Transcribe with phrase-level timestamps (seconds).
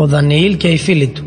[0.00, 1.24] Ο Δανιήλ και οι φίλοι του.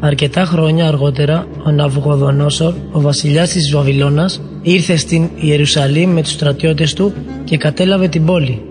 [0.00, 6.94] Αρκετά χρόνια αργότερα, ο Ναβουγοδονόσορ, ο βασιλιάς της Βαβυλώνας, ήρθε στην Ιερουσαλήμ με τους στρατιώτες
[6.94, 7.12] του
[7.44, 8.62] και κατέλαβε την πόλη.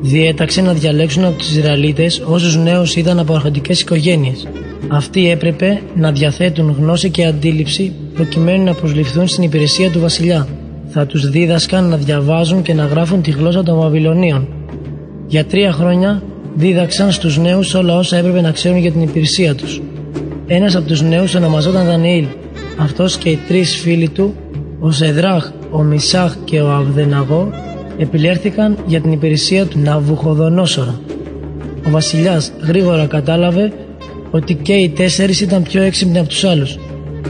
[0.00, 4.48] Διέταξε να διαλέξουν από τους Ισραηλίτες όσους νέους ήταν από αρχοντικές οικογένειες.
[4.88, 10.48] Αυτοί έπρεπε να διαθέτουν γνώση και αντίληψη προκειμένου να προσληφθούν στην υπηρεσία του βασιλιά.
[10.88, 14.48] Θα τους δίδασκαν να διαβάζουν και να γράφουν τη γλώσσα των Βαβυλωνίων.
[15.26, 16.22] Για τρία χρόνια
[16.58, 19.80] δίδαξαν στους νέους όλα όσα έπρεπε να ξέρουν για την υπηρεσία τους.
[20.46, 22.26] Ένας από τους νέους ονομαζόταν Δανιήλ.
[22.76, 24.34] Αυτός και οι τρεις φίλοι του,
[24.80, 27.50] ο Σεδράχ, ο Μισάχ και ο Αβδεναγό,
[27.98, 31.00] επιλέχθηκαν για την υπηρεσία του Ναβουχοδονόσορα.
[31.86, 33.72] Ο βασιλιάς γρήγορα κατάλαβε
[34.30, 36.78] ότι και οι τέσσερις ήταν πιο έξυπνοι από τους άλλους.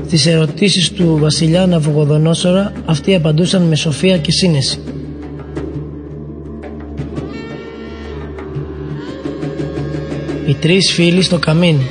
[0.07, 4.79] Στις ερωτήσεις του βασιλιά Ναβουχοδονόσορα αυτοί απαντούσαν με σοφία και σύνεση.
[10.49, 11.87] Οι τρεις φίλοι στο καμίνι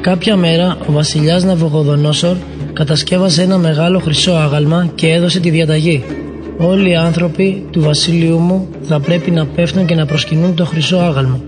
[0.00, 2.36] Κάποια μέρα ο βασιλιάς Ναβουχοδονόσορ
[2.72, 6.04] κατασκεύασε ένα μεγάλο χρυσό άγαλμα και έδωσε τη διαταγή.
[6.58, 10.96] Όλοι οι άνθρωποι του βασίλειου μου θα πρέπει να πέφτουν και να προσκυνούν το χρυσό
[10.96, 11.40] άγαλμα.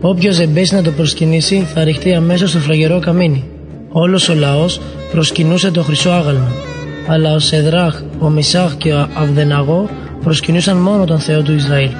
[0.00, 3.44] Όποιος δεν να το προσκυνήσει θα ρηχτεί αμέσως στο φλαγερό καμίνι.
[3.88, 4.80] Όλος ο λαός
[5.12, 6.52] προσκυνούσε το χρυσό άγαλμα.
[7.06, 9.88] Αλλά ο Σεδράχ, ο Μισάχ και ο Αβδεναγό
[10.22, 11.90] προσκυνούσαν μόνο τον Θεό του Ισραήλ.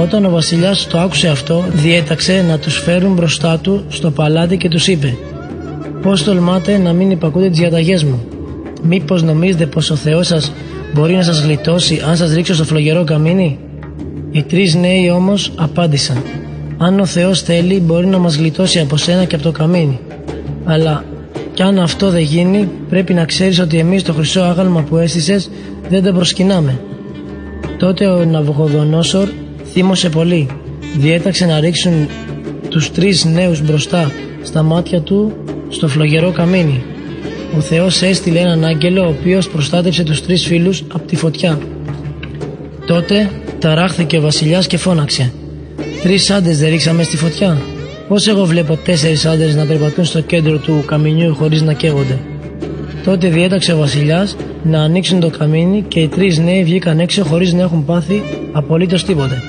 [0.00, 4.68] Όταν ο βασιλιάς το άκουσε αυτό, διέταξε να τους φέρουν μπροστά του στο παλάτι και
[4.68, 5.16] τους είπε:
[6.02, 8.20] Πώς τολμάτε να μην υπακούτε τις διαταγές μου;
[8.82, 10.52] Μήπως νομίζετε πως ο Θεός σας
[10.94, 13.58] μπορεί να σας γλιτώσει αν σας ρίξω στο φλογερό καμίνι;
[14.30, 16.22] Οι τρεις νέοι όμως απάντησαν:
[16.78, 19.98] Αν ο Θεός θέλει, μπορεί να μας γλιτώσει από σένα και από το καμίνι.
[20.64, 21.04] Αλλά
[21.54, 25.50] κι αν αυτό δεν γίνει, πρέπει να ξέρεις ότι εμείς το χρυσό άγαλμα που έστησες
[25.88, 26.80] δεν το προσκυνάμε.
[27.78, 29.28] Τότε ο Ναβουχοδονόσορ
[29.72, 30.46] θύμωσε πολύ.
[30.98, 32.08] Διέταξε να ρίξουν
[32.68, 35.32] τους τρεις νέους μπροστά στα μάτια του
[35.68, 36.82] στο φλογερό καμίνι.
[37.56, 41.58] Ο Θεός έστειλε έναν άγγελο ο οποίος προστάτευσε τους τρεις φίλους από τη φωτιά.
[42.86, 45.32] Τότε ταράχθηκε ο βασιλιάς και φώναξε
[46.02, 47.58] «Τρεις άντρες δεν ρίξαμε στη φωτιά.
[48.08, 52.18] Πώς εγώ βλέπω τέσσερις άντρες να περπατούν στο κέντρο του καμινιού χωρίς να καίγονται».
[53.04, 57.52] Τότε διέταξε ο βασιλιάς να ανοίξουν το καμίνι και οι τρεις νέοι βγήκαν έξω χωρίς
[57.52, 58.22] να έχουν πάθει
[58.52, 59.42] απολύτως τίποτε.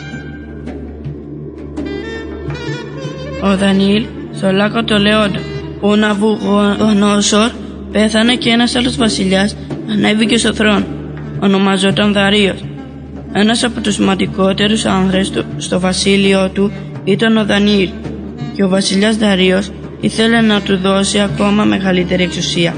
[3.42, 5.40] Ο Δανιήλ στο λάκκο το Λεόντο
[5.82, 7.52] ο Ναβουγονόσορ
[7.92, 9.56] πέθανε και ένας άλλος βασιλιάς
[9.92, 10.86] ανέβηκε στο θρόνο.
[11.40, 12.64] Ονομαζόταν Δαρίος.
[13.34, 16.72] Ένας από τους σημαντικότερους άνδρες του στο βασίλειο του
[17.04, 17.90] ήταν ο Δανιήλ
[18.56, 22.76] και ο βασιλιάς Δαρίος ήθελε να του δώσει ακόμα μεγαλύτερη εξουσία.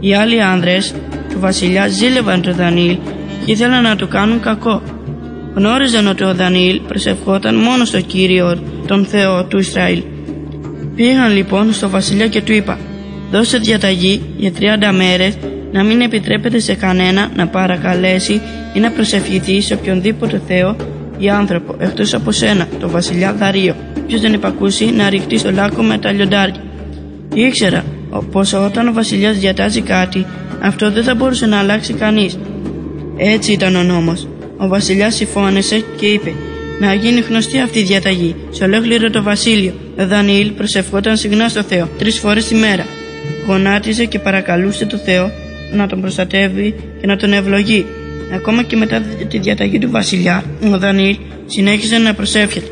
[0.00, 0.94] Οι άλλοι άνδρες
[1.30, 2.96] του βασιλιά ζήλευαν τον Δανιήλ
[3.44, 4.82] και ήθελαν να του κάνουν κακό.
[5.54, 10.02] Γνώριζαν ότι ο Δανιήλ προσευχόταν μόνο στο Κύριο τον Θεό του Ισραήλ
[10.96, 12.78] Πήγαν λοιπόν στο βασιλιά και του είπα
[13.30, 14.62] «Δώσε διαταγή για 30
[14.96, 15.38] μέρες
[15.72, 18.40] να μην επιτρέπεται σε κανένα να παρακαλέσει
[18.74, 20.76] ή να προσευχηθεί σε οποιονδήποτε Θεό
[21.18, 23.74] ή άνθρωπο εκτός από σένα, το βασιλιά Δαρίο.
[24.06, 26.62] Ποιος δεν υπακούσει να ρηχτεί στο λάκκο με τα λιοντάρια».
[27.34, 27.84] Ήξερα
[28.30, 30.26] πως όταν ο βασιλιάς διατάζει κάτι,
[30.60, 32.38] αυτό δεν θα μπορούσε να αλλάξει κανείς.
[33.16, 34.28] Έτσι ήταν ο νόμος.
[34.62, 36.32] Ο βασιλιάς συμφώνησε και είπε
[36.80, 39.74] να γίνει γνωστή αυτή η διαταγή σε ολόκληρο το βασίλειο.
[39.98, 42.86] Ο Δανιήλ προσευχόταν συχνά στο Θεό τρεις φορές τη μέρα.
[43.46, 45.30] Γονάτιζε και παρακαλούσε το Θεό
[45.72, 47.86] να τον προστατεύει και να τον ευλογεί.
[48.34, 52.70] Ακόμα και μετά τη διαταγή του βασιλιά, ο Δανιήλ συνέχισε να προσεύχεται.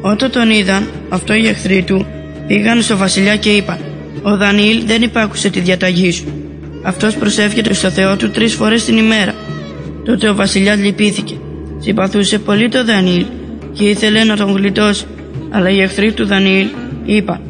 [0.00, 2.06] Όταν τον είδαν, αυτό οι εχθροί του
[2.46, 3.78] πήγαν στο βασιλιά και είπαν:
[4.22, 6.24] Ο Δανιήλ δεν υπάκουσε τη διαταγή σου.
[6.82, 9.34] Αυτός προσεύχεται στο Θεό του τρεις φορές την ημέρα.
[10.04, 11.34] Τότε ο βασιλιάς λυπήθηκε.
[11.78, 13.24] Συμπαθούσε πολύ το Δανιήλ
[13.72, 15.04] και ήθελε να τον γλιτώσει.
[15.50, 16.66] Αλλά οι εχθροί του Δανιήλ
[17.04, 17.40] είπαν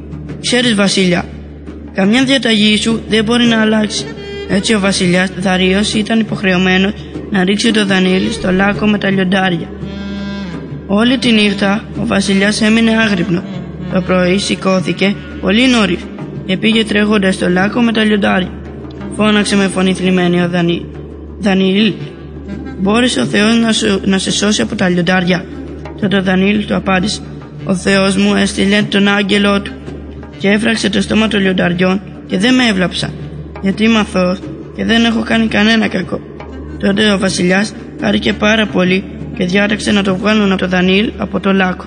[0.40, 1.24] «Ξέρεις βασίλεια,
[1.94, 4.04] καμιά διαταγή σου δεν μπορεί να αλλάξει».
[4.48, 6.92] Έτσι ο βασιλιάς Δαρίος ήταν υποχρεωμένος
[7.30, 9.68] να ρίξει το Δανιήλ στο λάκκο με τα λιοντάρια.
[10.86, 13.42] Όλη τη νύχτα ο βασιλιάς έμεινε άγρυπνο.
[13.92, 16.00] Το πρωί σηκώθηκε πολύ νωρίς
[16.46, 18.50] και πήγε τρέχοντας στο λάκκο με τα λιοντάρια.
[19.16, 20.82] Φώναξε με φωνή θλιμμένη ο Δανιήλ.
[21.38, 21.92] Δανιήλ,
[22.82, 23.70] μπόρεσε ο Θεός να,
[24.04, 25.44] να σε σώσει από τα λιοντάρια.
[26.00, 27.20] Τότε ο Δανίλ του απάντησε
[27.64, 29.72] «Ο Θεός μου έστειλε τον άγγελό του
[30.38, 33.10] και έφραξε το στόμα των λιονταριών και δεν με έβλαψα
[33.62, 34.38] γιατί είμαι αθώος
[34.76, 36.20] και δεν έχω κάνει κανένα κακό».
[36.78, 39.04] Τότε ο βασιλιάς χάρηκε πάρα πολύ
[39.36, 41.84] και διάταξε να το βγάλουν από το Δανίλ από το λάκκο.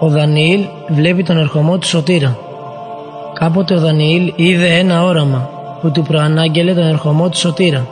[0.00, 2.38] Ο Δανιήλ βλέπει τον ερχομό του Σωτήρα.
[3.34, 5.50] Κάποτε ο Δανιήλ είδε ένα όραμα
[5.80, 7.86] που του προανάγγελε τον ερχομό του σωτήρα.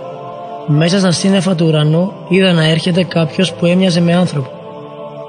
[0.66, 4.50] Μέσα στα σύννεφα του ουρανού είδα να έρχεται κάποιος που έμοιαζε με άνθρωπο.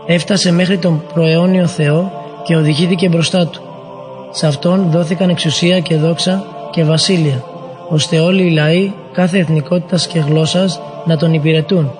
[0.05, 2.11] Έφτασε μέχρι τον προαιώνιο Θεό
[2.43, 3.61] και οδηγήθηκε μπροστά του.
[4.31, 7.43] Σε αυτόν δόθηκαν εξουσία και δόξα και βασίλεια,
[7.89, 11.91] ώστε όλοι οι λαοί κάθε εθνικότητας και γλώσσας να τον υπηρετούν.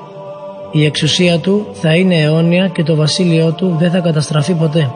[0.72, 4.92] Η εξουσία του θα είναι αιώνια και το βασίλειό του δεν θα καταστραφεί ποτέ.